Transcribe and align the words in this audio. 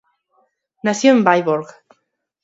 Nació 0.81 1.11
en 1.11 1.23
Viborg. 1.23 1.67